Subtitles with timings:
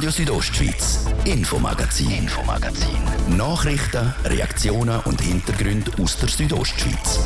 [0.00, 3.36] Radio Südostschweiz, Infomagazin, Infomagazin.
[3.36, 7.20] Nachrichten, Reaktionen und Hintergründe aus der Südostschweiz.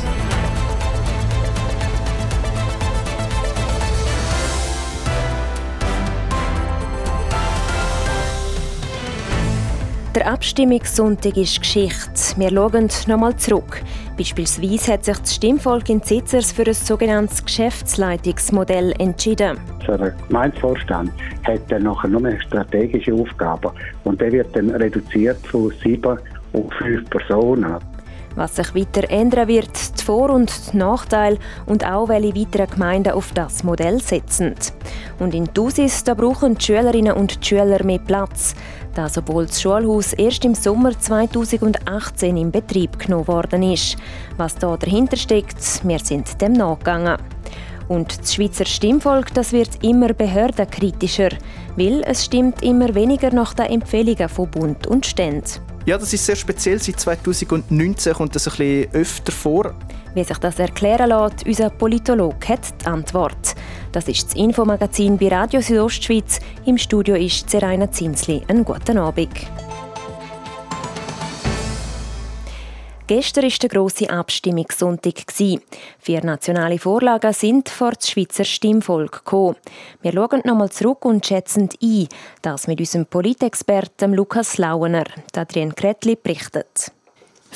[10.13, 12.11] Der Abstimmungssonntag ist Geschichte.
[12.35, 13.81] Wir schauen nochmal zurück.
[14.17, 19.57] Beispielsweise hat sich das Stimmvolk in Zitzers für ein sogenanntes Geschäftsleitungsmodell entschieden.
[19.87, 21.11] Ein Gemeindevorstand
[21.43, 23.73] hat dann nachher nur eine strategische Aufgabe
[24.05, 26.17] und der wird dann reduziert von sieben
[26.53, 27.75] auf fünf Personen.
[28.35, 33.13] Was sich weiter ändern wird, die Vor- und die Nachteile und auch welche weiteren Gemeinden
[33.13, 34.55] auf das Modell setzen.
[35.19, 38.53] Und in Thusis da brauchen die Schülerinnen und Schüler mehr Platz.
[38.95, 43.97] Das, obwohl das Schulhaus erst im Sommer 2018 in Betrieb genommen worden ist.
[44.37, 47.17] Was da dahinter steckt, wir sind dem nachgegangen.
[47.89, 51.29] Und das Schweizer Stimmvolk das wird immer behördenkritischer,
[51.75, 55.43] weil es stimmt immer weniger nach den Empfehlungen von Bund und Ständen.
[55.85, 56.79] Ja, das ist sehr speziell.
[56.81, 59.75] Seit 2019 kommt das ein bisschen öfter vor.
[60.15, 63.55] Wie sich das erklären lässt, unser Politolog hat die Antwort.
[63.95, 66.41] Das ist das Infomagazin bei Radio Südostschweiz.
[66.65, 68.41] Im Studio ist Seraina Zinsli.
[68.49, 69.29] Einen guten Abend.
[73.07, 75.23] Gestern war der grosse Abstimmungssonntag.
[75.31, 79.55] Vier nationale Vorlagen sind vor das Schweizer Stimmvolk gekommen.
[80.01, 82.09] Wir schauen nochmal zurück und schätzen ein,
[82.41, 85.05] das mit unserem Politexperten Lukas Lauener.
[85.33, 86.91] Adrian Kretli berichtet.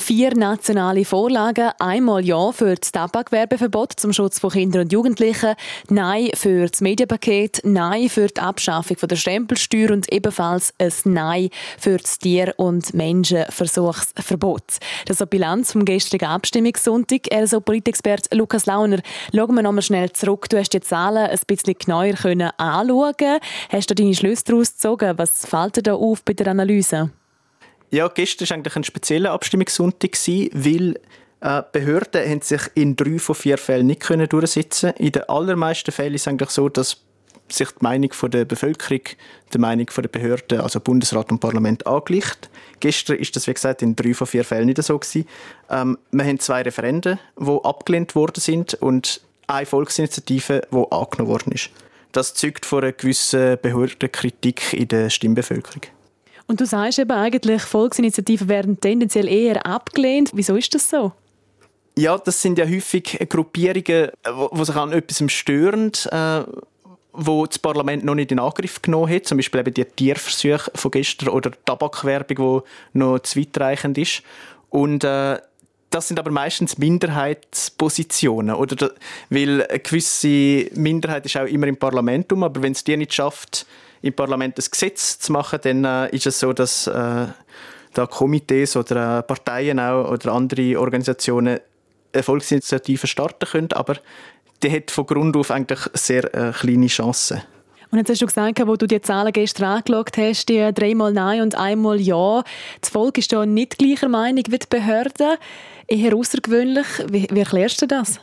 [0.00, 1.70] Vier nationale Vorlagen.
[1.78, 5.54] Einmal Ja für das Tabakwerbeverbot zum Schutz von Kindern und Jugendlichen,
[5.88, 11.98] Nein für das Medienpaket, Nein für die Abschaffung der Stempelsteuer und ebenfalls ein Nein für
[11.98, 14.78] das Tier- und Menschenversuchsverbot.
[15.04, 17.28] Das ist die Bilanz vom gestrigen Abstimmungssonntag.
[17.28, 19.00] Ist Politexperte Lukas Launer.
[19.32, 20.48] Schauen wir nochmal schnell zurück.
[20.48, 22.50] Du hast die Zahlen ein bisschen genauer können.
[23.68, 25.18] Hast du deine Schlüsse daraus gezogen?
[25.18, 27.10] Was fällt dir da auf bei der Analyse?
[27.90, 30.12] Ja, gestern war eigentlich ein spezieller Abstimmungssonntag,
[30.52, 31.00] weil
[31.40, 35.90] äh, Behörden haben sich in drei von vier Fällen nicht können durchsetzen In den allermeisten
[35.90, 36.98] Fällen ist es eigentlich so, dass
[37.48, 39.00] sich die Meinung der Bevölkerung
[39.52, 42.48] der Meinung der Behörden, also Bundesrat und Parlament, angleicht.
[42.78, 45.26] Gestern ist das, wie gesagt, in drei von vier Fällen nicht so gewesen.
[45.68, 51.52] Ähm, wir haben zwei Referenden, die abgelehnt worden sind und eine Volksinitiative, die angenommen worden
[51.52, 51.70] ist.
[52.12, 55.82] Das zeugt von einer gewissen Behördenkritik in der Stimmbevölkerung.
[56.50, 60.32] Und du sagst eben eigentlich, Volksinitiativen werden tendenziell eher abgelehnt.
[60.34, 61.12] Wieso ist das so?
[61.96, 64.10] Ja, das sind ja häufig Gruppierungen,
[64.52, 66.42] die sich an etwas stören, äh,
[67.12, 69.26] wo das Parlament noch nicht in Angriff genommen hat.
[69.26, 74.24] Zum Beispiel eben die Tierversuche von gestern oder die Tabakwerbung, die noch zu weitreichend ist.
[74.70, 75.38] Und äh,
[75.90, 78.90] das sind aber meistens Minderheitspositionen, oder?
[79.28, 83.14] Weil eine gewisse Minderheit ist auch immer im Parlament um, aber wenn es die nicht
[83.14, 83.66] schafft,
[84.02, 87.26] im Parlament ein Gesetz zu machen, dann äh, ist es so, dass äh,
[87.92, 91.60] da Komitees oder äh, Parteien auch oder andere Organisationen
[92.14, 93.96] Volksinitiativen starten können, aber
[94.62, 97.42] die hat von Grund auf eigentlich sehr äh, kleine Chancen.
[97.90, 101.42] Und jetzt hast du gesagt, wo du die Zahlen gestern angeschaut hast, die dreimal Nein
[101.42, 102.44] und einmal Ja.
[102.80, 105.36] Das Volk ist da nicht gleicher Meinung wie die Behörden.
[105.88, 106.86] Eher außergewöhnlich.
[107.08, 108.20] Wie, wie erklärst du das?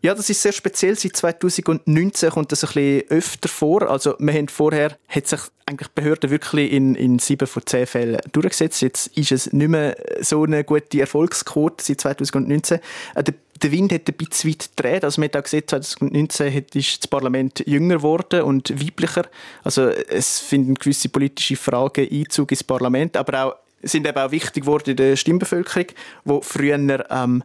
[0.00, 0.96] Ja, das ist sehr speziell.
[0.96, 3.90] Seit 2019 kommt das ein bisschen öfter vor.
[3.90, 8.20] Also, wir haben vorher, hat sich eigentlich Behörde wirklich in, in sieben von zehn Fällen
[8.30, 8.80] durchgesetzt.
[8.80, 12.78] Jetzt ist es nicht mehr so eine gute Erfolgsquote seit 2019.
[13.16, 15.02] Äh, der, der Wind hat ein bisschen weit gedreht.
[15.02, 19.26] Also, man hat auch gesehen, 2019 ist das Parlament jünger geworden und weiblicher.
[19.64, 24.62] Also, es finden gewisse politische Fragen Einzug ins Parlament, aber auch, sind eben auch wichtig
[24.62, 25.86] geworden in der Stimmbevölkerung,
[26.24, 27.42] wo früher, ähm,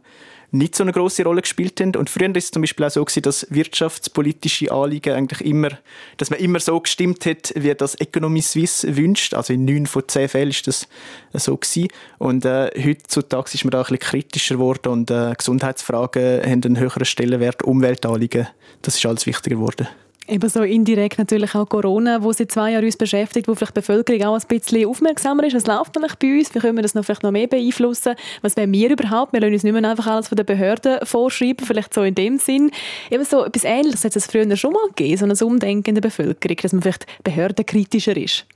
[0.54, 1.96] nicht so eine große Rolle gespielt haben.
[1.96, 5.70] Und früher war es zum Beispiel auch so, dass wirtschaftspolitische Anliegen eigentlich immer,
[6.16, 9.34] dass man immer so gestimmt hat, wie das Economy Suisse wünscht.
[9.34, 10.88] Also in neun von zehn Fällen ist das
[11.32, 11.88] so gewesen.
[12.18, 16.78] Und äh, heutzutage ist man da ein bisschen kritischer geworden und äh, Gesundheitsfragen haben einen
[16.78, 18.46] höheren Stellenwert, Umweltanliegen,
[18.82, 19.88] das ist alles wichtiger geworden.
[20.26, 23.80] Eben so indirekt natürlich auch Corona, wo seit zwei Jahren uns beschäftigt, wo vielleicht die
[23.80, 25.54] Bevölkerung auch ein bisschen aufmerksamer ist.
[25.54, 26.54] Was läuft eigentlich bei uns?
[26.54, 28.14] Wie können wir das noch vielleicht noch mehr beeinflussen?
[28.40, 29.34] Was wollen wir überhaupt?
[29.34, 32.38] Wir lassen uns nicht mehr einfach alles von den Behörden vorschreiben, vielleicht so in dem
[32.38, 32.70] Sinn.
[33.10, 36.02] Eben so etwas Ähnliches hat es früher schon mal gegeben, so ein Umdenken in der
[36.02, 38.46] Bevölkerung, dass man vielleicht behördenkritischer ist.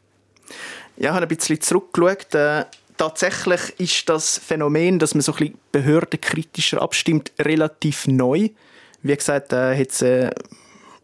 [0.96, 2.34] Ja, ich habe ein bisschen zurückgeschaut.
[2.34, 2.64] Äh
[2.98, 8.50] tatsächlich ist das Phänomen, dass man so ein bisschen behördenkritischer abstimmt, relativ neu.
[9.02, 10.30] Wie gesagt, äh, hat es äh,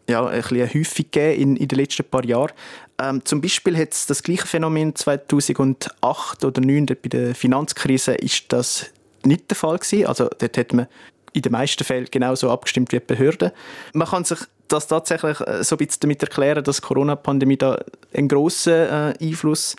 [0.09, 2.53] ja, ein bisschen häufig gegeben in, in den letzten paar Jahren.
[3.01, 8.45] Ähm, zum Beispiel hat es das gleiche Phänomen 2008 oder 2009 bei der Finanzkrise ist
[8.49, 8.87] das
[9.25, 10.07] nicht der Fall gewesen.
[10.07, 10.87] Also dort hat man
[11.33, 13.51] in den meisten Fällen genauso abgestimmt wie die Behörden.
[13.93, 17.79] Man kann sich das tatsächlich äh, so ein bisschen damit erklären, dass die Corona-Pandemie da
[18.15, 19.77] einen grossen äh, Einfluss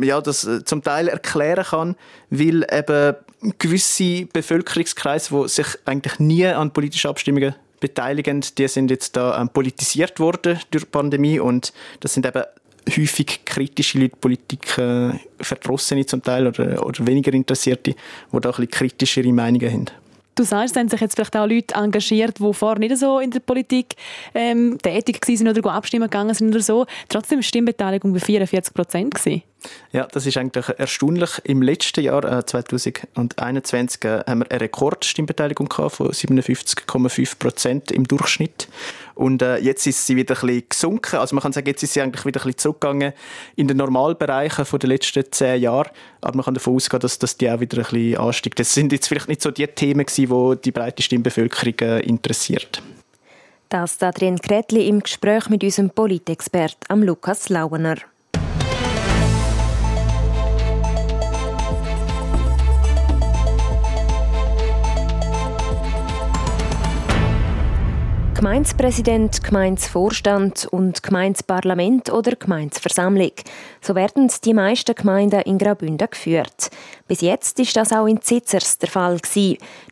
[0.00, 1.96] ja, das äh, zum Teil erklären kann,
[2.30, 3.16] weil eben
[3.58, 9.48] gewisse Bevölkerungskreise, die sich eigentlich nie an politischen Abstimmungen beteiligen, die sind jetzt da ähm,
[9.48, 12.42] politisiert worden durch die Pandemie und das sind eben
[12.96, 15.10] häufig kritische Leute, Politik äh,
[15.40, 17.96] Verdrossene zum Teil oder, oder weniger Interessierte, die
[18.32, 19.86] da ein bisschen kritischere Meinungen haben.
[20.38, 23.32] Du sagst, es haben sich jetzt vielleicht auch Leute engagiert, die vorher nicht so in
[23.32, 23.96] der Politik
[24.34, 26.86] ähm, tätig waren oder abstimmen gegangen sind oder so.
[27.08, 29.14] Trotzdem war die Stimmbeteiligung bei 44 Prozent.
[29.92, 31.40] Ja, das ist eigentlich erstaunlich.
[31.44, 38.68] Im letzten Jahr, äh, 2021, äh, haben wir eine Rekordstimmbeteiligung von 57,5 Prozent im Durchschnitt.
[39.14, 41.16] Und äh, jetzt ist sie wieder ein bisschen gesunken.
[41.16, 43.12] Also man kann sagen, jetzt ist sie eigentlich wieder ein bisschen zurückgegangen
[43.56, 45.90] in den Normalbereichen der letzten zehn Jahre.
[46.20, 48.60] Aber man kann davon ausgehen, dass, dass die auch wieder ein bisschen ansteigt.
[48.60, 52.80] Das sind jetzt vielleicht nicht so die Themen gewesen, die die breite Stimmbevölkerung äh, interessiert.
[53.70, 57.96] Das Adrian Kretli im Gespräch mit unserem Politexpert Lukas Lauener.
[68.38, 73.32] Gemeindepräsident, Gemeindevorstand und Gemeindeparlament oder Gemeindeversammlung.
[73.80, 76.70] So werden die meisten Gemeinden in Graubünden geführt.
[77.08, 79.18] Bis jetzt ist das auch in Zitzers der Fall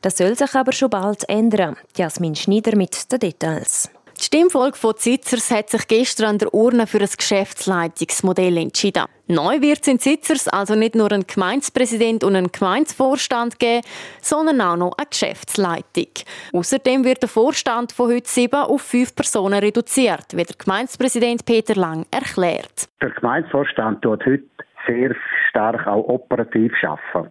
[0.01, 1.77] Das soll sich aber schon bald ändern.
[1.97, 3.91] Jasmin Schneider mit den Details.
[4.27, 9.05] Die Stimmfolge von Zitzers hat sich gestern an der Urne für ein Geschäftsleitungsmodell entschieden.
[9.29, 13.87] Neu wird es in Zitzers also nicht nur einen Gemeindepräsident und einen Gemeindevorstand geben,
[14.21, 16.09] sondern auch noch eine Geschäftsleitung.
[16.53, 21.77] Außerdem wird der Vorstand von heute sieben auf fünf Personen reduziert, wie der Gemeindepräsident Peter
[21.77, 22.89] Lang erklärt.
[23.01, 24.43] Der Gemeindevorstand tut heute
[24.89, 25.15] sehr
[25.51, 27.31] stark auch operativ arbeiten.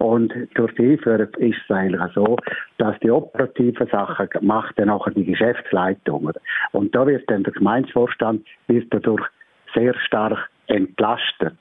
[0.00, 2.38] Und durch die Einführung ist es eigentlich so,
[2.78, 6.32] dass die operativen Sachen macht dann auch die Geschäftsleitung.
[6.72, 9.22] Und da wird dann der Gemeindevorstand wird dadurch
[9.74, 11.54] sehr stark entlastet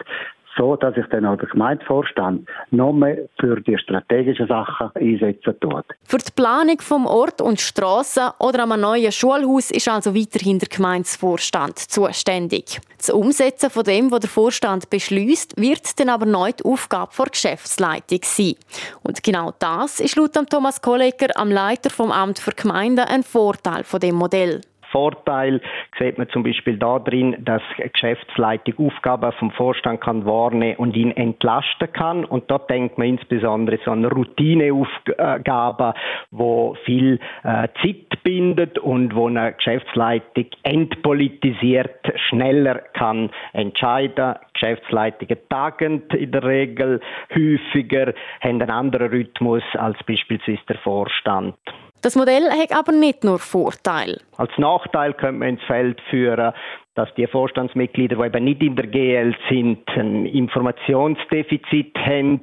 [0.60, 5.86] so, dass sich dann auch der Gemeindevorstand noch mehr für die strategischen Sachen einsetzen tut.
[6.04, 10.68] Für die Planung vom Ort und Strassen oder einem neuen Schulhaus ist also weiterhin der
[10.68, 12.82] Gemeindevorstand zuständig.
[12.98, 17.26] Das Umsetzen von dem, was der Vorstand beschließt, wird dann aber neu die Aufgabe der
[17.28, 18.56] Geschäftsleitung sein.
[19.04, 23.84] Und genau das ist laut Thomas Kolleger, am Leiter vom Amt für Gemeinden, ein Vorteil
[23.84, 24.62] von dem Modell.
[24.92, 25.62] Vorteil
[25.98, 31.92] sieht man zum Beispiel darin, dass Geschäftsleitung Aufgaben vom Vorstand kann wahrnehmen und ihn entlasten
[31.92, 32.26] kann.
[32.26, 35.94] Und dort denkt man insbesondere so an Routineaufgaben,
[36.32, 44.36] wo viel äh, Zeit bindet und wo eine Geschäftsleitung entpolitisiert schneller kann entscheiden.
[44.54, 47.00] Geschäftsleitungen tagend in der Regel
[47.34, 51.56] häufiger, haben einen anderen Rhythmus als beispielsweise der Vorstand.
[52.02, 54.18] Das Modell hat aber nicht nur Vorteile.
[54.38, 56.54] Als Nachteil könnte man ins Feld führen,
[57.00, 62.42] dass die Vorstandsmitglieder, die eben nicht in der GL sind, ein Informationsdefizit haben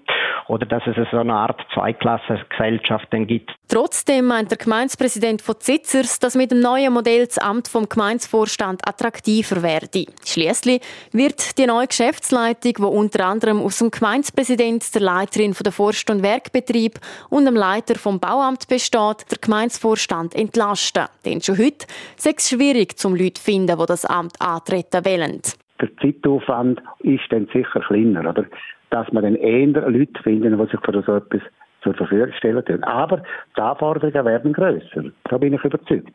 [0.48, 3.50] oder dass es so eine Art Zweiklassengesellschaft gibt.
[3.68, 8.88] Trotzdem meint der Gemeindepräsident von Zitzers, dass mit dem neuen Modell das Amt vom Gemeindevorstand
[8.88, 10.06] attraktiver werde.
[10.24, 10.80] Schließlich
[11.12, 16.08] wird die neue Geschäftsleitung, die unter anderem aus dem Gemeindepräsident, der Leiterin von der Forst-
[16.10, 21.06] und Werkbetrieb und dem Leiter vom Bauamt besteht, der Gemeindevorstand entlasten.
[21.24, 21.86] Denn schon heute
[22.16, 25.42] ist es schwierig, zum Leute zu finden, die das Amt antreten wollen.
[25.80, 28.46] Der Zeitaufwand ist dann sicher kleiner, oder?
[28.90, 31.42] dass man dann eher Leute finden, die sich für so etwas
[31.82, 32.84] zur Verfügung stellen können.
[32.84, 33.22] Aber
[33.56, 35.04] die Anforderungen werden grösser.
[35.24, 36.10] Da bin ich überzeugt.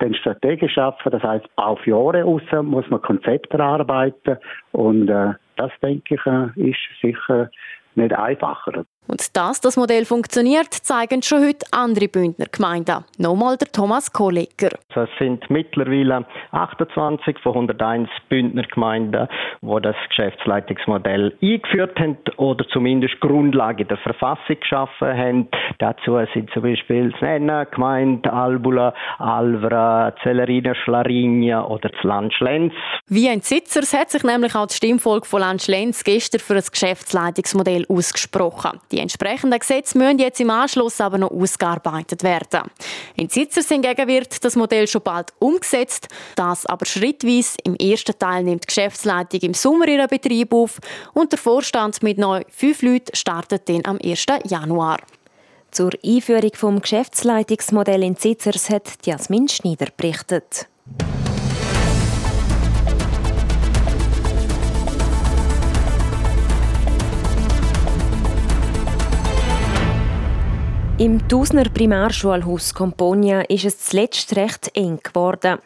[0.00, 4.36] Denn strategisch schaffen, das heißt auf Jahre raus muss man Konzepte erarbeiten
[4.72, 7.50] und äh, das denke ich äh, ist sicher
[7.94, 8.84] nicht einfacher.
[9.08, 13.04] Und dass das Modell funktioniert, zeigen schon heute andere Bündner Gemeinden.
[13.16, 14.68] Nochmal der Thomas Kolleger.
[14.94, 19.26] Es sind mittlerweile 28 von 101 Bündner Gemeinden,
[19.62, 25.48] die das Geschäftsleitungsmodell eingeführt haben oder zumindest Grundlage der Verfassung geschaffen haben.
[25.78, 32.74] Dazu sind zum Beispiel Nenna, Gemeinde Albula, Alvra, Zellerina, Schlarinia oder das Land Schlenz.
[33.06, 36.70] Wie ein Sitzers hat sich nämlich auch die Stimmfolge von Land Schlenz gestern für das
[36.70, 38.80] Geschäftsleitungsmodell ausgesprochen.
[38.92, 42.62] Die die entsprechenden Gesetze müssen jetzt im Anschluss aber noch ausgearbeitet werden.
[43.14, 47.56] In Zitzers hingegen wird das Modell schon bald umgesetzt, das aber schrittweise.
[47.64, 50.78] Im ersten Teil nimmt die Geschäftsleitung im Sommer ihren Betrieb auf
[51.14, 54.26] und der Vorstand mit neu fünf Leuten startet dann am 1.
[54.44, 54.98] Januar.
[55.70, 60.66] Zur Einführung des Geschäftsleitungsmodells in Zitzers hat Jasmin Schneider berichtet.
[70.98, 75.58] Im Tausner Primarschulhaus Componia ist es zuletzt recht eng geworden.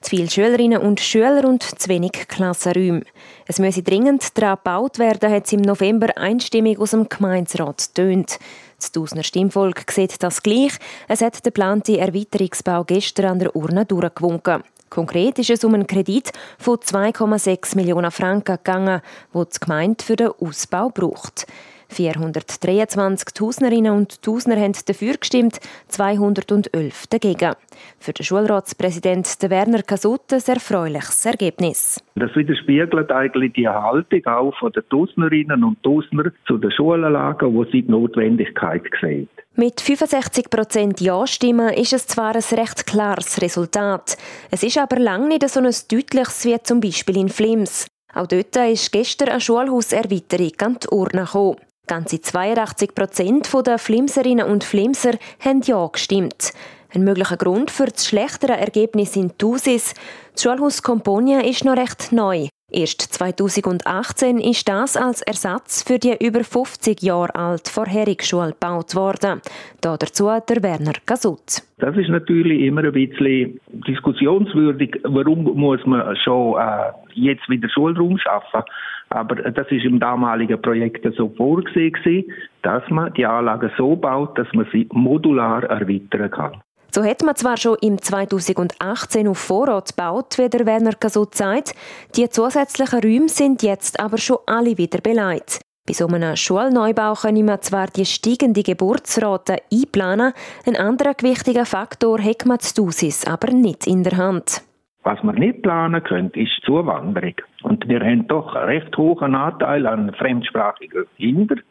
[0.00, 3.02] Zu viele Schülerinnen und Schüler und zu wenig Klassenräume.
[3.48, 8.38] Es müsse dringend daran gebaut werden, hat es im November einstimmig aus dem Gemeinsrat tönt.
[8.78, 10.74] Das Tausner Stimmvolk sieht das gleich.
[11.08, 14.62] Es hat den geplanten Erweiterungsbau gestern an der Urne durchgewunken.
[14.88, 19.00] Konkret ist es um einen Kredit von 2,6 Millionen Franken gegangen,
[19.32, 21.48] wo die Gemeinde für den Ausbau braucht.
[21.88, 27.54] 423 Tausnerinnen und Tausner haben dafür gestimmt, 211 dagegen.
[27.98, 32.02] Für den Schulratspräsident Werner Kasut ein erfreuliches Ergebnis.
[32.14, 37.64] Das widerspiegelt eigentlich die Haltung auch von den Tausnerinnen und Tausner zu den Schulanlagen, wo
[37.64, 39.28] sie die Notwendigkeit sehen.
[39.54, 44.18] Mit 65 Prozent Ja-Stimmen ist es zwar ein recht klares Resultat.
[44.50, 47.86] Es ist aber lange nicht so ein deutliches wie zum Beispiel in Flims.
[48.14, 51.56] Auch dort ist gestern eine Schulhauserweiterung an die Urne gekommen.
[51.86, 56.52] Ganze 82 Prozent der Flimserinnen und Flimser haben Ja gestimmt.
[56.92, 59.94] Ein möglicher Grund für das schlechtere Ergebnis in Thusis.
[60.32, 62.48] Das Schulhaus Componia ist noch recht neu.
[62.72, 68.96] Erst 2018 ist das als Ersatz für die über 50 Jahre alte vorherige Schule gebaut
[68.96, 69.40] worden.
[69.80, 71.62] Da dazu der Werner Gasut.
[71.78, 74.98] Das ist natürlich immer ein bisschen diskussionswürdig.
[75.04, 78.62] Warum muss man schon äh, jetzt wieder Schulraum schaffen?
[79.10, 82.24] Aber das ist im damaligen Projekt so vorgesehen,
[82.62, 86.60] dass man die Anlagen so baut, dass man sie modular erweitern kann.
[86.90, 91.74] So hat man zwar schon im 2018 auf Vorrat gebaut, wie der Werner Kasut sagt,
[92.16, 95.60] die zusätzlichen Räume sind jetzt aber schon alle wieder beleidigt.
[95.86, 100.32] Bei so einem Schulneubau können wir zwar die steigende Geburtsrate einplanen,
[100.66, 104.62] ein anderer gewichtiger Faktor hat man die Dosis aber nicht in der Hand.
[105.06, 107.34] Was man nicht planen könnte, ist Zuwanderung.
[107.62, 111.62] Und wir haben doch einen recht hohen Anteil an fremdsprachigen Kindern.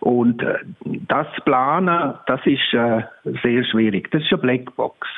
[0.00, 0.58] Und äh,
[1.08, 3.02] das planen, das ist äh,
[3.42, 4.10] sehr schwierig.
[4.10, 5.08] Das ist eine Blackbox.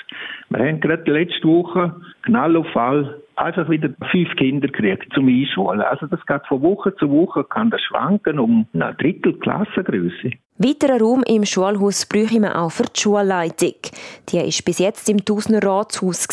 [0.50, 5.80] Wir haben gerade letzte Woche Knallauffall einfach wieder fünf Kinder gekriegt zum Einschulen.
[5.80, 10.30] Also das geht von Woche zu Woche, kann das schwanken um eine Drittel Klassengröße.
[10.58, 13.74] Weiterer Raum im Schulhaus bräuchte man auch für die Schulleitung.
[14.28, 16.26] Die war bis jetzt im Tausender Ratshaus,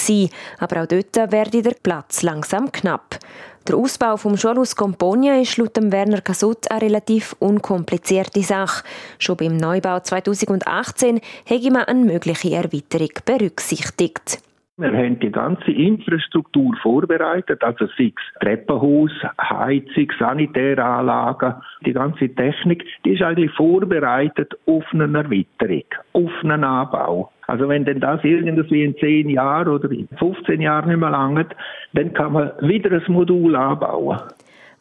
[0.60, 3.20] aber auch dort werde der Platz langsam knapp.
[3.65, 8.84] Der Ausbau vom Schulhaus Componia ist laut Werner Kasut eine relativ unkomplizierte Sache.
[9.20, 14.43] Schon beim Neubau 2018 hätte man eine mögliche Erweiterung berücksichtigt.
[14.75, 21.53] Wir haben die ganze Infrastruktur vorbereitet, also sei es Treppenhaus, Heizung, Sanitäranlagen,
[21.86, 27.32] die ganze Technik, die ist eigentlich vorbereitet auf eine Erweiterung, auf einen Anbau.
[27.48, 31.56] Also wenn denn das irgendwie in 10 Jahren oder in 15 Jahren nicht mehr langt,
[31.94, 34.20] dann kann man wieder ein Modul anbauen.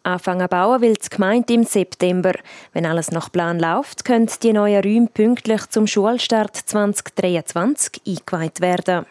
[0.05, 2.33] Anfangen bauen will die Gemeinde im September.
[2.73, 9.07] Wenn alles nach Plan läuft, können die neuen Räume pünktlich zum Schulstart 2023 eingeweiht werden.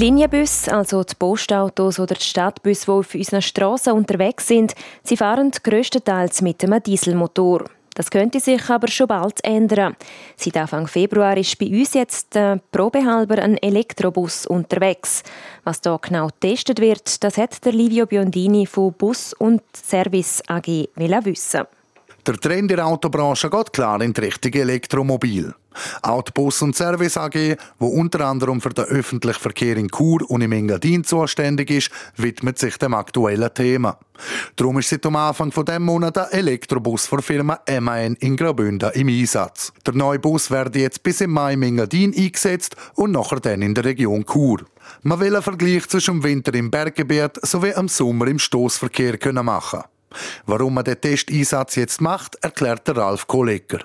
[0.00, 5.18] Die Linienbusse, also die Postautos oder die Stadtbusse, die auf unseren Strassen unterwegs sind, sie
[5.18, 7.64] fahren grösstenteils mit einem Dieselmotor.
[7.92, 9.96] Das könnte sich aber schon bald ändern.
[10.36, 15.22] Seit Anfang Februar ist bei uns jetzt äh, probehalber ein Elektrobus unterwegs.
[15.64, 20.88] Was da genau getestet wird, das hat der Livio Biondini von Bus und Service AG
[20.96, 21.66] wissen.
[22.26, 25.54] Der Trend in der Autobranche geht klar in die Richtung Elektromobil.
[26.02, 30.28] Auch die Bus- und Service AG, wo unter anderem für den öffentlichen Verkehr in Chur
[30.28, 33.98] und im Engadin zuständig ist, widmet sich dem aktuellen Thema.
[34.56, 38.90] Darum ist seit dem Anfang von dem Monat ein Elektrobus der Firma MAN in Graubünden
[38.92, 39.72] im Einsatz.
[39.86, 43.74] Der neue Bus wird jetzt bis im Mai im Engadin eingesetzt und nachher dann in
[43.74, 44.58] der Region Chur.
[45.02, 49.84] Man will einen Vergleich zwischen dem Winter im Berggebiet sowie am Sommer im Stoßverkehr machen.
[50.46, 53.80] Warum man den Testeinsatz jetzt macht, erklärt der Ralf Kollegger.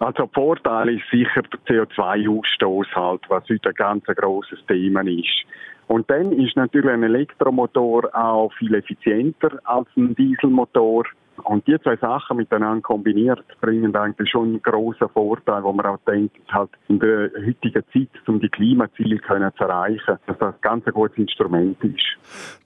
[0.00, 5.44] Also Vorteil ist sicher der CO2-Ausstoß halt, was heute ein ganz grosses Thema ist.
[5.86, 11.04] Und dann ist natürlich ein Elektromotor auch viel effizienter als ein Dieselmotor.
[11.42, 15.98] Und die zwei Sachen miteinander kombiniert bringen eigentlich schon einen grossen Vorteil, wo man auch
[16.06, 20.60] denkt, halt in der heutigen Zeit, um die Klimaziele können zu erreichen, dass das ein
[20.60, 22.04] ganz gutes Instrument ist.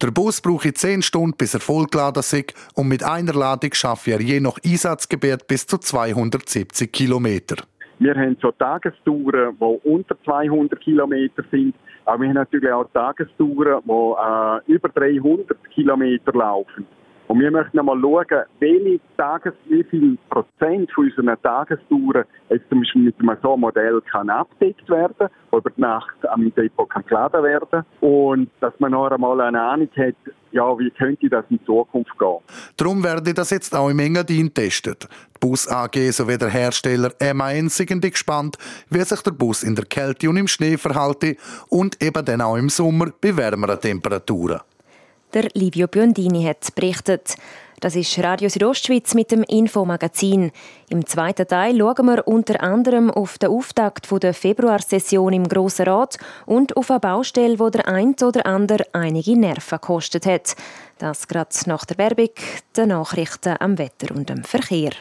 [0.02, 4.20] Der Bus braucht 10 Stunden, bis er vollgeladen ist und mit einer Ladung schafft er
[4.20, 7.56] je nach Einsatzgebiet bis zu 270 Kilometer.
[8.00, 13.82] Wir haben so Tagestouren, die unter 200 Kilometer sind, aber wir haben natürlich auch Tagestouren,
[13.84, 16.86] die äh, über 300 Kilometer laufen.
[17.28, 22.80] Und wir möchten einmal schauen, welche Tages, wie viel Prozent von unseren Tagestouren jetzt zum
[22.80, 27.44] Beispiel mit einem so Modell kann abgedeckt werden, über die Nacht am Depot kann geladen
[27.44, 27.84] werden.
[28.00, 30.14] Und dass man noch einmal eine Ahnung hat,
[30.52, 32.38] ja, wie könnte das in Zukunft gehen.
[32.78, 35.06] Darum werde das jetzt auch im Engadin getestet.
[35.36, 38.56] Die Bus AG sowie der Hersteller MAN sind gespannt,
[38.88, 41.36] wie sich der Bus in der Kälte und im Schnee verhalte
[41.68, 44.60] und eben dann auch im Sommer bei wärmeren Temperaturen.
[45.34, 47.34] Der Livio Biondini hat berichtet.
[47.80, 50.52] Das ist Radio Südostschweiz mit dem Infomagazin.
[50.88, 56.16] Im zweiten Teil schauen wir unter anderem auf den Auftakt der Februarsession im Grossen Rat
[56.46, 60.56] und auf eine Baustelle, wo der ein oder andere einige Nerven gekostet hat.
[60.96, 62.30] Das gerade nach der Werbung,
[62.74, 64.92] den Nachrichten am Wetter und dem Verkehr.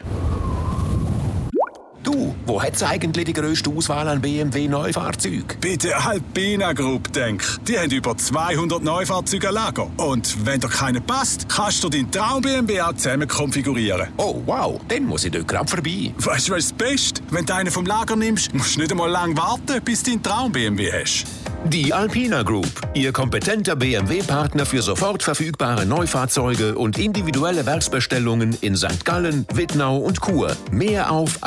[2.10, 5.44] Du, wo hat's eigentlich die grösste Auswahl an BMW Neufahrzeugen?
[5.60, 7.44] Bei der Alpina Group, denk.
[7.68, 9.90] Die haben über 200 Neufahrzeuge Lager.
[9.98, 14.08] Und wenn dir keiner passt, kannst du deinen Traum BMW auch zusammen konfigurieren.
[14.16, 16.14] Oh, wow, dann muss ich dort gerade vorbei.
[16.16, 17.20] Weißt du, was das Beste?
[17.30, 20.22] Wenn du einen vom Lager nimmst, musst du nicht einmal lange warten, bis du deinen
[20.22, 21.26] Traum BMW hast.
[21.64, 29.04] Die Alpina Group, Ihr kompetenter BMW-Partner für sofort verfügbare Neufahrzeuge und individuelle Werksbestellungen in St.
[29.04, 30.56] Gallen, Wittnau und Chur.
[30.70, 31.42] Mehr auf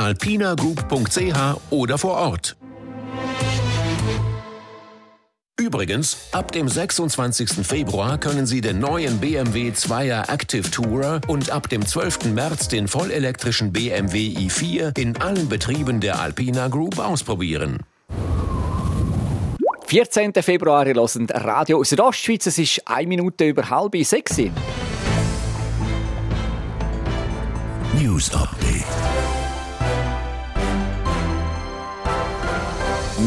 [0.51, 2.55] alpinagroup.ch oder vor Ort.
[5.60, 7.65] Übrigens, ab dem 26.
[7.65, 12.34] Februar können Sie den neuen BMW 2er Active Tourer und ab dem 12.
[12.34, 17.79] März den vollelektrischen BMW i4 in allen Betrieben der Alpina Group ausprobieren.
[19.86, 20.34] 14.
[20.41, 22.48] Februar, ihr hört Radio aus der Ostschweiz.
[22.48, 24.38] Es ist eine Minute über halb sechs.
[27.93, 29.11] News Update.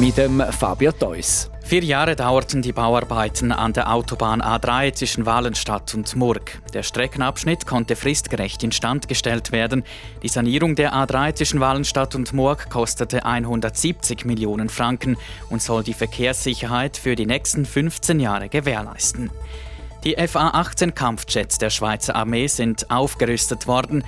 [0.01, 1.51] Mit dem Fabio Theus.
[1.63, 6.61] Vier Jahre dauerten die Bauarbeiten an der Autobahn A3 zwischen Walenstadt und Murg.
[6.73, 9.85] Der Streckenabschnitt konnte fristgerecht instand gestellt werden.
[10.23, 15.17] Die Sanierung der A3 zwischen Walenstadt und Murg kostete 170 Millionen Franken
[15.49, 19.31] und soll die Verkehrssicherheit für die nächsten 15 Jahre gewährleisten.
[20.05, 24.05] Die FA-18 Kampfjets der Schweizer Armee sind aufgerüstet worden.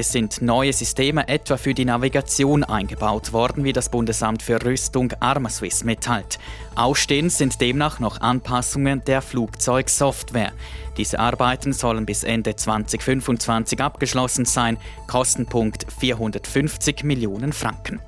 [0.00, 5.12] Es sind neue Systeme etwa für die Navigation eingebaut worden, wie das Bundesamt für Rüstung
[5.18, 6.38] Armaswiss mitteilt.
[6.76, 10.52] Ausstehend sind demnach noch Anpassungen der Flugzeugsoftware.
[10.98, 14.76] Diese Arbeiten sollen bis Ende 2025 abgeschlossen sein.
[15.08, 18.00] Kostenpunkt 450 Millionen Franken.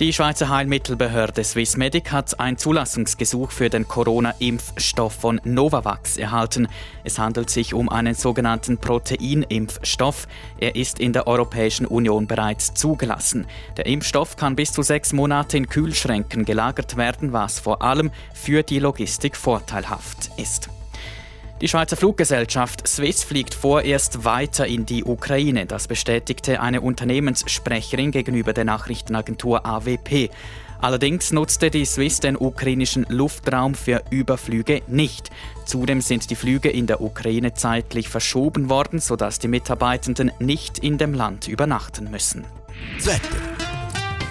[0.00, 6.66] Die Schweizer Heilmittelbehörde Swissmedic hat ein Zulassungsgesuch für den Corona-Impfstoff von Novavax erhalten.
[7.04, 10.26] Es handelt sich um einen sogenannten Proteinimpfstoff.
[10.58, 13.46] Er ist in der Europäischen Union bereits zugelassen.
[13.76, 18.64] Der Impfstoff kann bis zu sechs Monate in Kühlschränken gelagert werden, was vor allem für
[18.64, 20.70] die Logistik vorteilhaft ist.
[21.64, 25.64] Die Schweizer Fluggesellschaft Swiss fliegt vorerst weiter in die Ukraine.
[25.64, 30.28] Das bestätigte eine Unternehmenssprecherin gegenüber der Nachrichtenagentur AWP.
[30.82, 35.30] Allerdings nutzte die Swiss den ukrainischen Luftraum für Überflüge nicht.
[35.64, 40.98] Zudem sind die Flüge in der Ukraine zeitlich verschoben worden, sodass die Mitarbeitenden nicht in
[40.98, 42.44] dem Land übernachten müssen.
[42.98, 43.73] Wetter.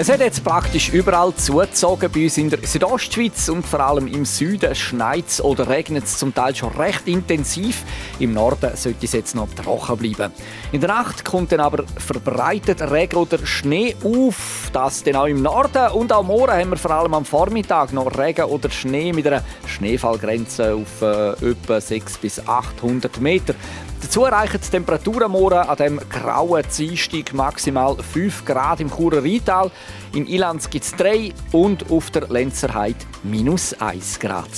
[0.00, 4.24] es hat jetzt praktisch überall zugezogen bei uns in der Südostschweiz und vor allem im
[4.24, 7.82] Süden schneit oder regnet es zum Teil schon recht intensiv.
[8.20, 10.32] Im Norden sollte es jetzt noch trocken bleiben.
[10.70, 14.70] In der Nacht kommt dann aber verbreitet Regen oder Schnee auf.
[14.72, 18.16] Das dann auch im Norden und am morgen haben wir vor allem am Vormittag noch
[18.16, 23.56] Regen oder Schnee mit einer Schneefallgrenze auf äh, etwa 600 bis 800 Meter.
[24.00, 29.70] Dazu erreichen die Temperaturen morgen an dem grauen Dienstag maximal 5 Grad im Churer Rheintal.
[30.12, 34.48] Im Ilanz gibt es 3 und auf der Lenzerheide minus 1 Grad.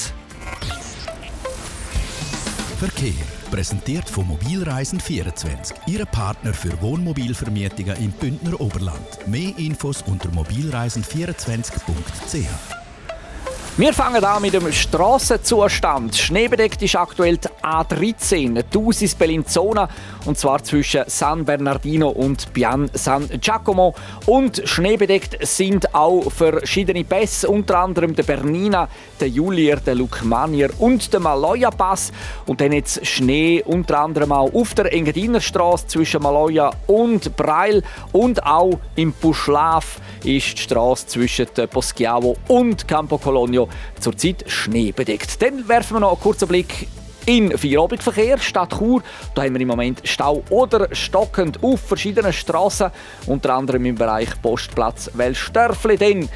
[2.79, 3.13] Verkehr.
[3.51, 9.27] Präsentiert von Mobilreisen24, Ihre Partner für Wohnmobilvermietungen im Bündner Oberland.
[9.27, 12.80] Mehr Infos unter mobilreisen24.ch.
[13.77, 16.15] Wir fangen an mit dem Strassenzustand.
[16.15, 19.89] Schneebedeckt ist aktuell die A13, Tusis Bellinzona,
[20.27, 23.95] und zwar zwischen San Bernardino und Pian San Giacomo.
[24.27, 31.11] Und schneebedeckt sind auch verschiedene Pässe, unter anderem der Bernina, der Julier, der Lukmanier und
[31.13, 32.13] der Maloja Pass.
[32.47, 37.83] Und dann jetzt Schnee unter anderem auch auf der Engadiner Straße zwischen Maloja und Breil
[38.13, 43.60] und auch im Puschlaf ist die Straße zwischen Poschiavo und Campo Colonio
[43.99, 45.41] zurzeit schneebedeckt.
[45.43, 46.89] Dann werfen wir noch einen kurzen Blick
[47.27, 49.03] in Feierabendverkehr, Stadt Chur.
[49.35, 52.91] Da haben wir im Moment Stau oder stockend auf verschiedenen Straßen,
[53.27, 55.97] unter anderem im Bereich Postplatz Wellstörfli.
[55.97, 56.29] Denn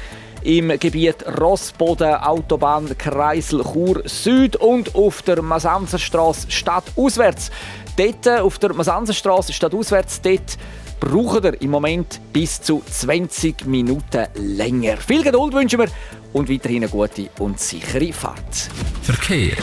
[0.43, 7.49] im Gebiet Rossboden, Autobahn Kreisel Chur Süd und auf der Masanzerstraße stadtauswärts.
[7.97, 10.57] Dort auf der Masanzerstraße stadtauswärts, dort
[10.99, 14.97] braucht ihr im Moment bis zu 20 Minuten länger.
[14.97, 15.87] Viel Geduld wünschen wir
[16.33, 18.69] und weiterhin eine gute und sichere Fahrt.
[19.01, 19.55] Verkehr.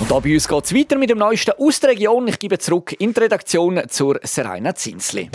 [0.00, 2.26] Und hier bei uns geht es weiter mit dem Neuesten aus der Region.
[2.28, 5.30] Ich gebe zurück in die Redaktion zur Serena Zinsli.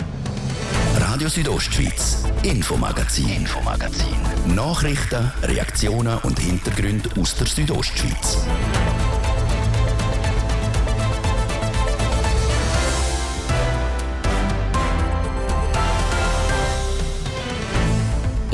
[0.98, 4.16] Radio Südostschweiz, Infomagazin, Infomagazin.
[4.54, 8.38] Nachrichten, Reaktionen und Hintergründe aus der Südostschweiz.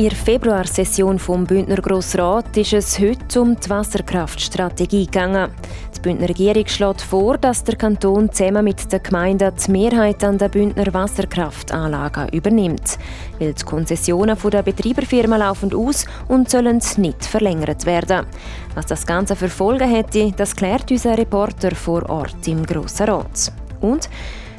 [0.03, 5.53] In der Februarsession vom Bündner Grossrat ist es heute um die Wasserkraftstrategie gegangen.
[5.97, 10.38] Die Bündner Regierung schlägt vor, dass der Kanton zusammen mit den Gemeinden die Mehrheit an
[10.38, 12.99] den Bündner Wasserkraftanlagen übernimmt.
[13.38, 18.27] Weil die Konzessionen der Betreiberfirmen laufen aus und sollen nicht verlängert werden.
[18.75, 23.53] Was das Ganze für Folgen hätte, das klärt unser Reporter vor Ort im Grossen Rat.
[23.81, 24.09] Und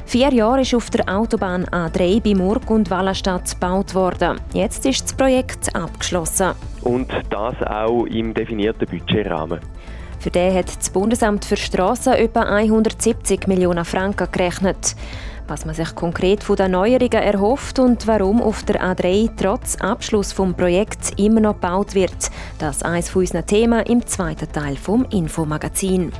[0.06, 4.38] Vier Jahre ist auf der Autobahn A3 bei Murg und Wallenstadt gebaut worden.
[4.52, 6.52] Jetzt ist das Projekt abgeschlossen.
[6.82, 9.60] Und das auch im definierten Budgetrahmen.
[10.20, 14.94] Für den hat das Bundesamt für Straßen etwa 170 Millionen Franken gerechnet.
[15.48, 20.32] Was man sich konkret von den Neuerungen erhofft und warum auf der A3 trotz Abschluss
[20.32, 25.04] vom Projekt immer noch gebaut wird, das ist eines unserer Themen im zweiten Teil vom
[25.10, 26.12] Infomagazin.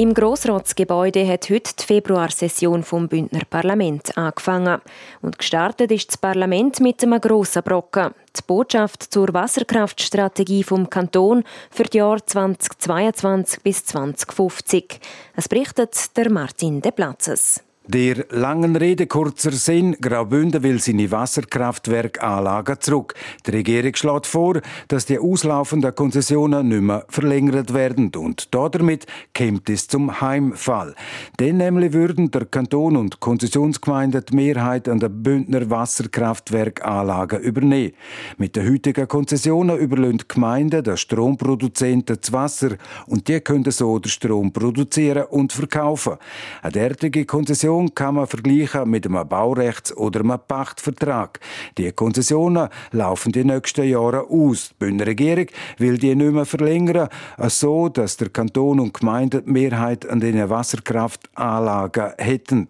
[0.00, 4.80] Im Grossratsgebäude hat heute die Februarsession vom Bündner Parlament angefangen.
[5.20, 8.14] Und gestartet ist das Parlament mit einem grossen Brocken.
[8.34, 15.00] Die Botschaft zur Wasserkraftstrategie vom Kanton für die Jahre 2022 bis 2050.
[15.36, 17.62] Es berichtet der Martin De Platzes.
[17.92, 23.14] Der langen Rede kurzer Sinn, Graubünden will seine Wasserkraftwerkanlagen zurück.
[23.44, 29.68] Die Regierung schlägt vor, dass die auslaufenden Konzessionen nicht mehr verlängert werden und damit kommt
[29.68, 30.94] es zum Heimfall.
[31.40, 37.94] Denn nämlich würden der Kanton und Konzessionsgemeinden die Mehrheit an den Bündner Wasserkraftwerkanlagen übernehmen.
[38.38, 42.76] Mit den heutigen Konzessionen überlassen die Gemeinden den Stromproduzenten das Wasser
[43.08, 46.18] und die können so den Strom produzieren und verkaufen.
[46.62, 51.40] Eine derartige Konzession Konzession kann man vergleichen mit einem Baurechts- oder einem Pachtvertrag.
[51.78, 54.70] Die Konzessionen laufen die nächsten Jahre aus.
[54.70, 55.46] Die Bündner Regierung
[55.78, 57.08] will die nicht mehr verlängern,
[57.48, 62.68] so dass der Kanton und Gemeinde die Mehrheit an den Wasserkraftanlagen hätten.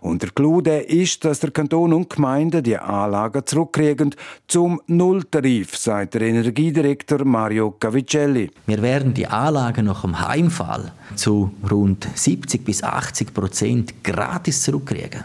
[0.00, 4.14] Und der Clou ist, dass der Kanton und Gemeinde die Anlagen zurückkriegen
[4.48, 8.50] zum Nulltarif, sagt der Energiedirektor Mario Cavicelli.
[8.66, 15.24] Wir werden die Anlagen nach dem Heimfall zu rund 70 bis 80 Prozent gratis zurückkriegen.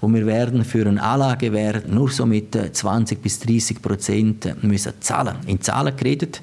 [0.00, 5.36] Und wir werden für einen Anlagewert nur so mit 20 bis 30 Prozent müssen zahlen.
[5.46, 6.42] In Zahlen geredet,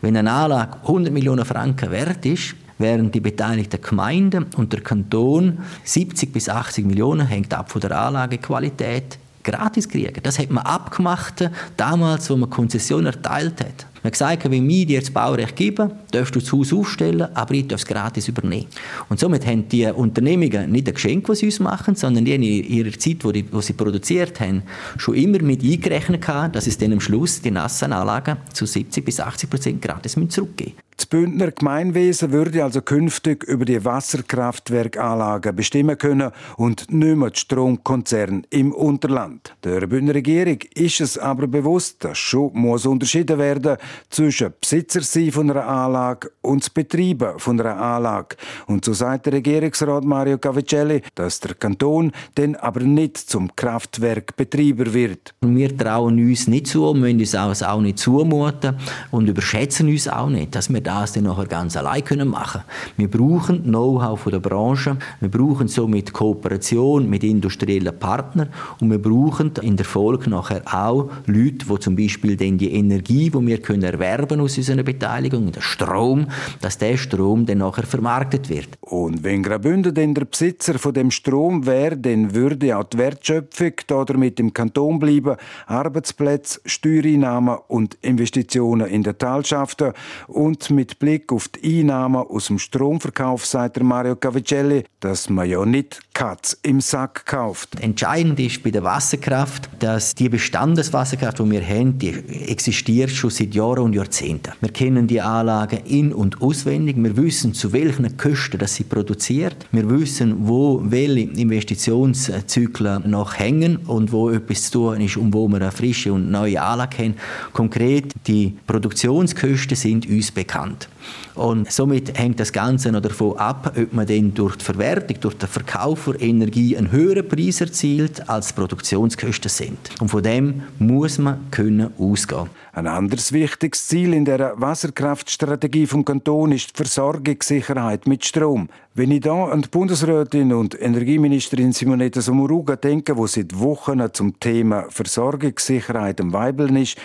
[0.00, 5.58] wenn eine Anlage 100 Millionen Franken wert ist, während die beteiligten Gemeinden und der Kanton
[5.84, 10.22] 70 bis 80 Millionen hängt ab von der Anlagequalität gratis kriegen.
[10.22, 13.86] Das hat man abgemacht damals, wo man Konzession erteilt hat.
[14.02, 17.54] Man hat gesagt, wenn wir dir das Baurecht geben, darfst du das Haus aufstellen, aber
[17.54, 18.66] ich darf es gratis übernehmen.
[19.08, 22.42] Und somit haben die Unternehmungen nicht ein Geschenk, das sie uns machen, sondern die in
[22.42, 24.62] ihrer Zeit, wo, die, wo sie produziert haben,
[24.96, 29.04] schon immer mit eingerechnet haben, dass es dann am Schluss die nassen Anlagen zu 70
[29.04, 30.88] bis 80 Prozent gratis zurückgeben müssen.
[30.98, 37.38] Das Bündner Gemeinwesen würde also künftig über die Wasserkraftwerkanlagen bestimmen können und nicht mehr die
[37.38, 39.54] Stromkonzern im Unterland.
[39.62, 43.76] Der Bündner Regierung ist es aber bewusst, dass schon muss unterschieden werden
[44.10, 48.36] zwischen Besitzer sein von einer Anlage und das Betreiben von einer Anlage.
[48.66, 54.92] Und so sagt der Regierungsrat Mario Cavicelli, dass der Kanton dann aber nicht zum Kraftwerkbetreiber
[54.92, 55.34] wird.
[55.40, 58.76] Wir trauen uns nicht zu, wollen uns auch nicht zumuten
[59.10, 62.62] und überschätzen uns auch nicht, dass wir das dann nachher ganz allein können machen
[62.96, 68.48] Wir brauchen Know-how von der Branche, wir brauchen somit Kooperation mit industriellen Partnern
[68.80, 73.46] und wir brauchen in der Folge nachher auch Leute, die zum Beispiel die Energie, die
[73.46, 76.28] wir können erwerben aus unserer Beteiligung, den Strom,
[76.60, 78.68] dass der Strom dann nachher vermarktet wird.
[78.80, 83.72] Und wenn Graubünden denn der Besitzer von dem Strom wäre, dann würde auch die Wertschöpfung
[84.06, 85.36] damit im Kanton bleiben,
[85.66, 89.92] Arbeitsplätze, Steuereinnahmen und Investitionen in der Talschaften
[90.26, 95.48] und mit Blick auf die Einnahmen aus dem Stromverkauf sagt der Mario Cavicelli, dass man
[95.48, 97.80] ja nicht Katz im Sack kauft.
[97.80, 102.14] Entscheidend ist bei der Wasserkraft, dass die Bestandeswasserkraft, die wir haben, die
[102.48, 104.52] existiert schon seit Jahren Jahre und Jahrzehnte.
[104.60, 106.96] Wir kennen die Anlagen in- und auswendig.
[106.98, 109.56] Wir wissen, zu welchen Kosten das sie produziert.
[109.72, 115.48] Wir wissen, wo welche Investitionszyklen noch hängen und wo etwas zu tun ist und wo
[115.48, 117.14] wir eine frische und neue Anlage haben.
[117.52, 120.88] Konkret, die Produktionskosten sind uns bekannt.
[121.34, 125.38] Und somit hängt das Ganze noch davon ab, ob man dann durch die Verwertung, durch
[125.38, 129.78] den Verkauf von Energie einen höheren Preis erzielt, als die Produktionskosten sind.
[130.00, 132.50] Und von dem muss man können ausgehen.
[132.72, 138.68] Ein anderes wichtiges Ziel in der Wasserkraftstrategie vom Kanton ist die Versorgungssicherheit mit Strom.
[138.94, 144.38] Wenn ich da an die Bundesrätin und Energieministerin Simonetta Sommaruga denke, wo seit Wochen zum
[144.40, 146.96] Thema Versorgungssicherheit am Weibeln ist,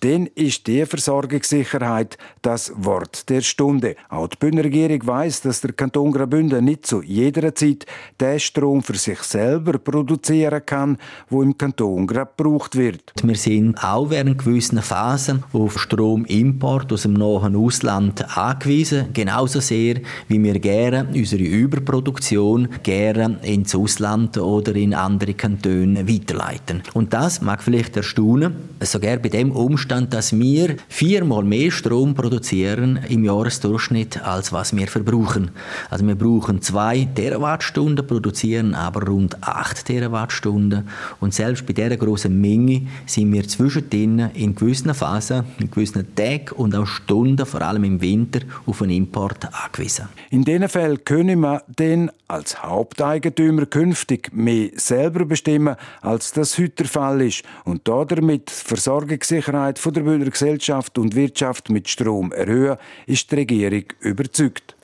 [0.00, 3.96] dann ist die Versorgungssicherheit das Wort der Stunde.
[4.08, 7.84] Auch die Bündner Regierung weiss, dass der Kanton Graubünden nicht zu jeder Zeit
[8.18, 10.96] den Strom für sich selber produzieren kann,
[11.28, 13.12] wo im Kanton gerade gebraucht wird.
[13.22, 19.96] Wir sind auch während gewissen Phasen auf Stromimport aus dem nahen Ausland angewiesen, genauso sehr,
[20.28, 26.82] wie wir gerne unsere Überproduktion gerne ins Ausland oder in andere Kantone weiterleiten.
[26.94, 32.14] Und das mag vielleicht erstaunen, sogar bei dem Umstand, Umstand, dass wir viermal mehr Strom
[32.14, 35.50] produzieren im Jahresdurchschnitt, als was wir verbrauchen.
[35.90, 40.86] Also wir brauchen zwei Terawattstunden, produzieren aber rund acht Terawattstunden.
[41.18, 46.52] Und selbst bei dieser großen Menge sind wir zwischendrin in gewissen Phasen, in gewissen Tagen
[46.54, 50.08] und auch Stunden, vor allem im Winter, auf einen Import angewiesen.
[50.30, 56.84] In diesen Fällen können wir dann als Haupteigentümer künftig mehr selber bestimmen, als das heute
[56.84, 62.32] der Fall ist und damit die Versorgungssicherheit von der Bühner Gesellschaft und Wirtschaft mit Strom
[62.32, 64.76] erhöhen, ist die Regierung überzeugt.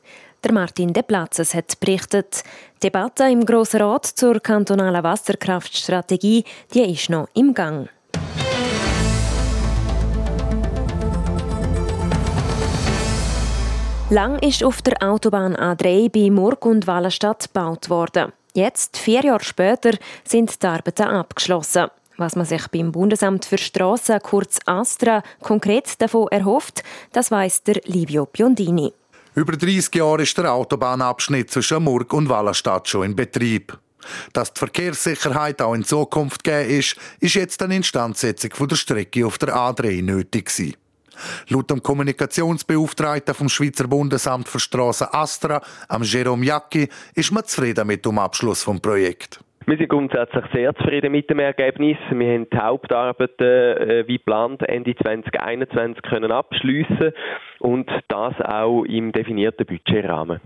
[0.42, 2.42] Der Martin De Platzes hat berichtet,
[2.76, 7.88] die Debatte im Grossen Rat zur kantonalen Wasserkraftstrategie die ist noch im Gang.
[14.09, 18.32] Lang ist auf der Autobahn A3 bei Murg und Wallenstadt gebaut worden.
[18.54, 21.88] Jetzt, vier Jahre später, sind die Arbeiten abgeschlossen.
[22.18, 27.81] Was man sich beim Bundesamt für Strassen, kurz Astra, konkret davon erhofft, das weiss der
[27.85, 28.92] Livio Biondini.
[29.35, 33.79] Über 30 Jahre ist der Autobahnabschnitt zwischen Murg und Wallenstadt schon in Betrieb.
[34.33, 39.37] Dass die Verkehrssicherheit auch in Zukunft gegeben ist, ist jetzt eine Instandsetzung der Strecke auf
[39.37, 40.76] der A3 nötig gewesen.
[41.48, 47.87] Laut dem Kommunikationsbeauftragten vom Schweizer Bundesamt für Strassen Astra, am Jerome Jacki, ist man zufrieden
[47.87, 49.40] mit dem Abschluss vom Projekt.
[49.68, 51.96] Wir sind grundsätzlich sehr zufrieden mit dem Ergebnis.
[52.11, 57.12] Wir haben die Hauptarbeiten äh, wie geplant Ende 2021 können abschließen
[57.59, 60.40] und das auch im definierten Budgetrahmen.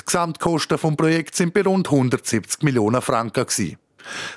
[0.00, 3.76] Die Gesamtkosten vom Projekt sind bei rund 170 Millionen Franken gewesen.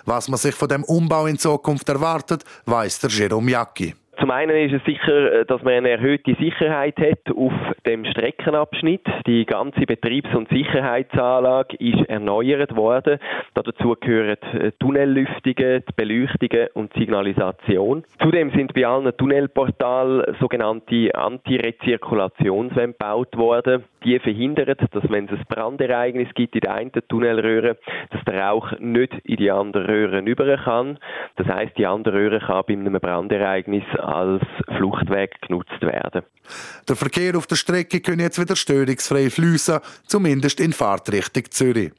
[0.04, 3.96] Was man sich von dem Umbau in Zukunft erwartet, weiß der Jerome Jacki.
[4.20, 7.54] Zum einen ist es sicher, äh, dass man eine erhöhte Sicherheit hat auf
[7.86, 9.06] dem Streckenabschnitt.
[9.28, 13.20] Die ganze Betriebs- und Sicherheitsanlage ist erneuert worden.
[13.54, 18.04] Dazu gehören äh, Tunnellüftungen, Beleuchtungen und Signalisation.
[18.22, 23.84] Zudem sind bei allen Tunnelportalen sogenannte Antirezirkulationswände gebaut worden.
[24.06, 27.78] Die verhindern, dass wenn es ein Brandereignis gibt in der einen Tunnelröhre,
[28.12, 31.00] dass der Rauch nicht in die andere Röhre über kann.
[31.38, 34.44] Das heißt, die andere Röhre kann bei einem Brandereignis als
[34.78, 36.22] Fluchtweg genutzt werden.
[36.88, 41.92] Der Verkehr auf der Strecke kann jetzt wieder störungsfrei fließen, zumindest in Fahrtrichtung Zürich.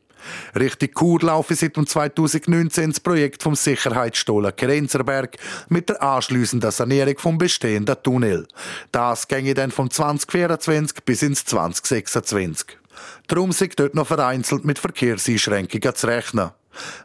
[0.59, 5.37] Richtig Chur laufe seit 2019 das Projekt vom Sicherheitsstollen Grenzerberg
[5.69, 8.47] mit der anschliessenden Sanierung vom bestehenden Tunnel.
[8.93, 12.79] Das ginge dann von 2024 bis ins 2026.
[13.27, 16.51] Darum sind dort noch vereinzelt mit Verkehrseinschränkungen zu rechnen.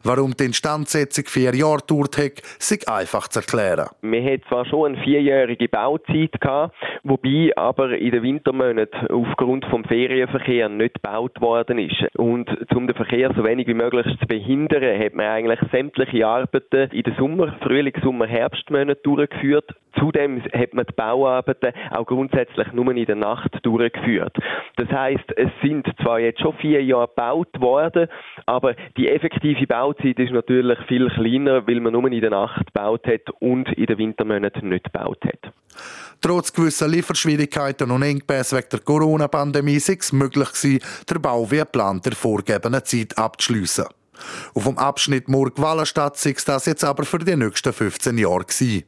[0.04, 3.90] Warum die Instandsetzung vier Jahre gedauert hat, ist einfach zu erklären.
[4.02, 9.84] Wir hatten zwar schon eine vierjährige Bauzeit gehabt, wobei aber in den Wintermonaten aufgrund vom
[9.84, 12.04] Ferienverkehr nicht gebaut worden ist.
[12.16, 16.90] Und um den Verkehr so wenig wie möglich zu behindern, hat man eigentlich sämtliche Arbeiten
[16.92, 19.70] in den Sommer, Frühling, Sommer, Herbstmonaten durchgeführt.
[20.00, 24.38] Zudem hat man die Bauarbeiten auch grundsätzlich nur in der Nacht durchgeführt.
[24.78, 28.08] Das heißt, es sind zwar jetzt schon vier Jahre gebaut worden,
[28.46, 33.06] aber die effektive Bauzeit ist natürlich viel kleiner, weil man nur in der Nacht gebaut
[33.06, 35.54] hat und in den Wintermonaten nicht gebaut hat.
[36.22, 40.50] Trotz gewisser Lieferschwierigkeiten und Engpässe wegen der Corona-Pandemie sei es möglich
[41.10, 43.86] den Bau wie geplant der vorgegebenen Zeit abzuschliessen.
[44.54, 48.84] Auf dem Abschnitt Murg-Wallenstadt es das jetzt aber für die nächsten 15 Jahre gewesen.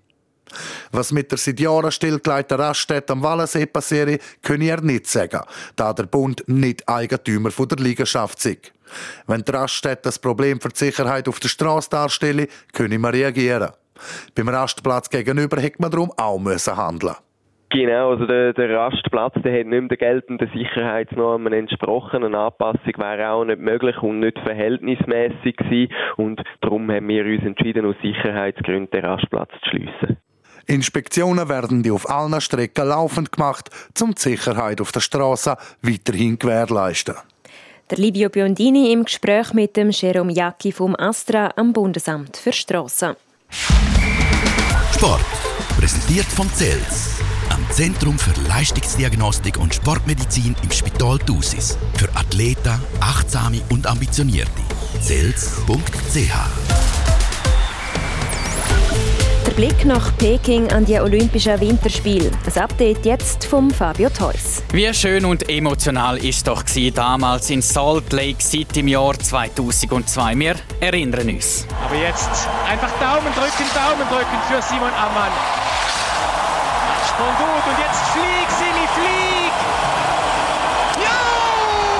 [0.92, 5.42] Was mit der seit Jahren stillgelegten Raststätte am Wallensee passiere, könne er nicht sagen,
[5.76, 8.72] da der Bund nicht Eigentümer der Liegenschaft ist.
[9.28, 13.72] Wenn die Raststätte das Problem für die Sicherheit auf der Straße darstelle, könne man reagieren.
[14.36, 17.16] Beim Rastplatz gegenüber hätte man darum auch handeln
[17.74, 22.24] Genau, also der, der Rastplatz der hat nicht mehr den geltenden Sicherheitsnormen entsprochen.
[22.24, 25.92] Eine Anpassung wäre auch nicht möglich und nicht verhältnismäßig gewesen.
[26.18, 30.18] Und darum haben wir uns entschieden, aus Sicherheitsgründen den Rastplatz zu schliessen.
[30.66, 33.70] Inspektionen werden die auf allen Strecken laufend gemacht,
[34.02, 37.16] um die Sicherheit auf der Straße weiterhin gewährleisten.
[37.90, 43.16] Der Livio Biondini im Gespräch mit dem Jerome Jacki vom Astra am Bundesamt für Strassen.
[44.94, 45.26] Sport.
[45.78, 51.78] Präsentiert von CELS, am Zentrum für Leistungsdiagnostik und Sportmedizin im Spital Thusis.
[51.96, 54.62] Für Athleten, Achtsame und Ambitionierte.
[55.02, 57.13] CELS.ch
[59.46, 62.32] der Blick nach Peking an die Olympischen Winterspiele.
[62.46, 64.64] Ein Update jetzt vom Fabio Theus.
[64.72, 70.40] Wie schön und emotional ist es doch damals in Salt Lake City im Jahr 2002.
[70.40, 71.66] Wir erinnern uns.
[71.86, 75.32] Aber jetzt einfach Daumen drücken, Daumen drücken für Simon Ammann.
[77.08, 79.54] Sprung gut und jetzt flieg, Simi, flieg!
[81.04, 81.20] Ja!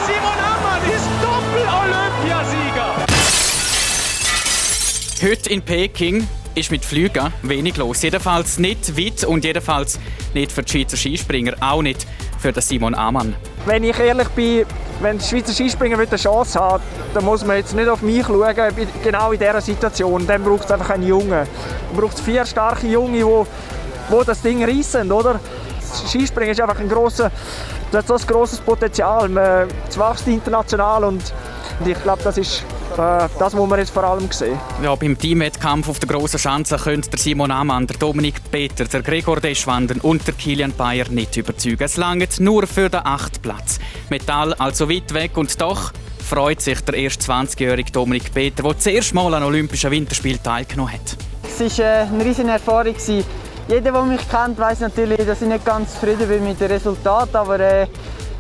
[0.08, 3.06] Simon Ammann ist Doppel-Olympiasieger!
[5.22, 8.02] Heute in Peking ist mit Flügen wenig los.
[8.02, 10.00] Jedenfalls nicht weit und jedenfalls
[10.34, 12.06] nicht für die Schweizer Skispringer, auch nicht
[12.40, 13.36] für den Simon Amann.
[13.66, 14.66] Wenn ich ehrlich bin,
[15.02, 16.82] wenn die Schweizer Skispringer eine Chance hat,
[17.14, 18.56] dann muss man jetzt nicht auf mich schauen,
[19.04, 20.28] genau in dieser Situation.
[20.28, 21.30] Dann braucht es einfach einen Jungen.
[21.30, 21.48] Dann
[21.96, 25.40] braucht es vier starke Junge, die, die das Ding reissen, oder?
[25.80, 27.32] Das Skispringen ist einfach ein grosser,
[27.92, 29.30] das hat so ein grosses Potenzial.
[29.88, 31.22] Es wächst international und
[31.86, 32.64] ich glaube, das ist
[32.98, 34.60] das muss man jetzt vor allem sehen.
[34.82, 39.02] Ja, beim Teamwettkampf auf der grossen Schanze können der Simon Amann, der Dominik Peter, der
[39.02, 41.84] Gregor Deschwanden und der Kilian Bayer nicht überzeugen.
[41.84, 43.80] Es langt nur für den achten Platz.
[44.10, 45.92] Metall also weit weg und doch
[46.24, 51.18] freut sich der erst 20-jährige Dominik Peter, der zuerst mal an Olympischen Winterspielen teilgenommen hat.
[51.44, 52.96] Es war äh, eine riesige Erfahrung.
[53.68, 57.34] Jeder, der mich kennt, weiß natürlich, dass ich nicht ganz zufrieden bin mit dem Resultat.
[57.36, 57.88] Aber äh,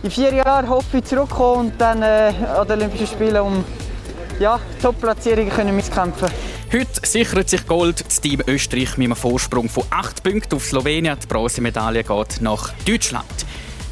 [0.01, 3.63] in vier Jahren hoffe ich zurückkommen und dann äh, an den Olympischen Spielen um
[4.39, 6.29] ja, Top-Platzierungen können mitkämpfen.
[6.71, 11.17] Heute sichert sich Gold das Team Österreich mit einem Vorsprung von 8 Punkten auf Slowenien.
[11.21, 13.45] Die Bronzemedaille geht nach Deutschland.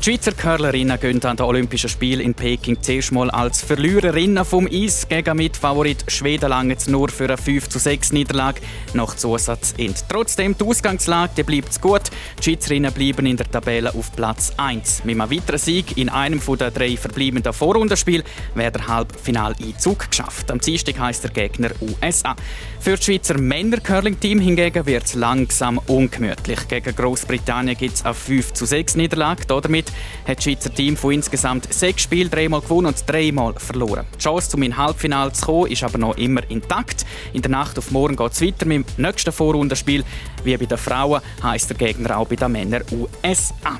[0.03, 4.65] Die Schweizer Curlerinnen gehen an den Olympischen Spielen in Peking zuerst mal als Verliererinnen vom
[4.65, 8.61] Eis gegen Mitfavorit Schweden lange nur für eine 5 zu 6 Niederlage
[8.95, 10.03] nach Zusatzend.
[10.09, 12.01] Trotzdem, die Ausgangslage die bleibt gut.
[12.39, 15.03] Die Schweizerinnen bleiben in der Tabelle auf Platz 1.
[15.03, 18.23] Mit einem weiteren Sieg in einem der drei verbleibenden Vorrundenspiele
[18.55, 20.49] wäre der Halbfinaleinzug geschafft.
[20.49, 22.35] Am Dienstag heisst der Gegner USA.
[22.79, 26.67] Für das Schweizer Männer-Curling-Team hingegen wird es langsam ungemütlich.
[26.67, 29.45] Gegen Großbritannien gibt es eine 5 zu 6 Niederlage.
[29.45, 29.90] Damit
[30.27, 34.05] hat das Schweizer Team von insgesamt sechs Spielen dreimal gewonnen und dreimal verloren.
[34.15, 37.05] Die Chance, um in Halbfinale zu kommen, ist aber noch immer intakt.
[37.33, 40.03] In der Nacht auf morgen geht es weiter mit dem nächsten Vorrundenspiel.
[40.43, 43.79] Wie bei den Frauen heisst der Gegner auch bei den Männern USA.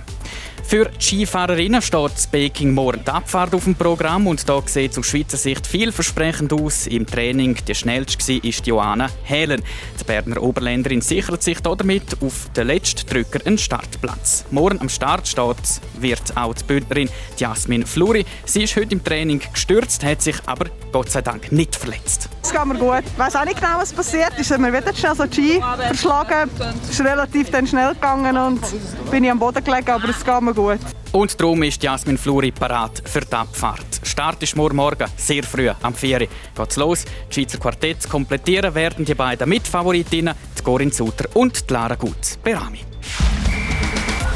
[0.71, 4.91] Für die Skifahrerinnen steht das Peking morgen die Abfahrt auf dem Programm und da sieht
[4.91, 6.87] es aus Schweizer Sicht vielversprechend aus.
[6.87, 9.63] Im Training die schnellste war Johanna Helen.
[9.99, 14.45] Die Berner Oberländerin sichert sich damit auf den letzten Drücker einen Startplatz.
[14.49, 15.57] Morgen am Start steht
[16.01, 18.25] wird auch die Bündnerin Jasmin Fluri.
[18.45, 22.29] Sie ist heute im Training gestürzt, hat sich aber Gott sei Dank nicht verletzt.
[22.43, 23.03] Es geht mir gut.
[23.05, 24.57] Ich weiß auch nicht genau, was passiert ist.
[24.57, 26.49] Mir wird schnell so die Ski verschlagen.
[26.83, 28.61] Es ist relativ dann schnell gegangen und
[29.09, 30.79] bin ich am Boden gelegen, aber es geht mir gut.
[31.11, 33.85] Und darum ist Jasmin Fluri parat für die Abfahrt.
[34.03, 37.05] Start ist morgen, morgen sehr früh, am 4 Uhr geht's los.
[37.29, 42.37] Die Schweizer Quartetts komplettieren werden die beiden Mitfavoritinnen, die Corinne Suter und die Lara Gutz.
[42.37, 42.79] Berami.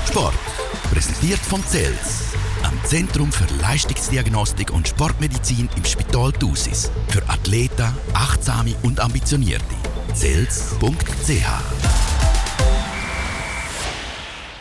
[0.07, 0.54] Sport.
[0.91, 6.91] Präsentiert von CELS am Zentrum für Leistungsdiagnostik und Sportmedizin im Spital Thusis.
[7.09, 9.65] Für Athleten, Achtsame und Ambitionierte.
[10.13, 11.45] CELS.ch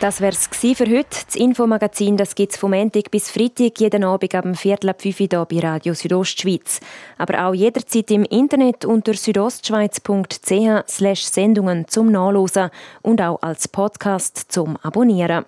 [0.01, 1.07] das wäre es für heute.
[1.25, 5.21] Das Infomagazin gibt es vom Montag bis Freitag jeden Abend ab dem Viertel ab 5
[5.21, 6.81] Uhr bei Radio Südostschweiz.
[7.17, 12.71] Aber auch jederzeit im Internet unter südostschweiz.ch Sendungen zum Nachlesen
[13.03, 15.45] und auch als Podcast zum Abonnieren.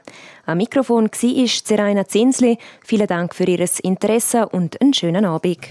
[0.48, 2.58] Am Mikrofon war Zeraina Zinsli.
[2.82, 5.68] Vielen Dank für Ihr Interesse und einen schönen Abend.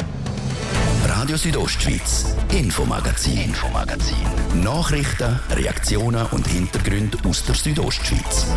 [1.08, 4.18] Radio Südostschweiz, Infomagazin, Infomagazin.
[4.62, 8.48] Nachrichten, Reaktionen und Hintergründe aus der Südostschweiz.